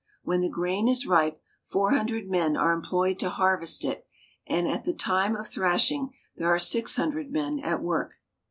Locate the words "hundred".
1.91-2.27, 6.95-7.27